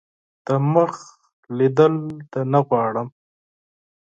دمخ 0.45 0.93
لیدل 1.57 1.93
دي 2.31 2.41
نه 2.51 2.59
غواړم. 2.67 3.07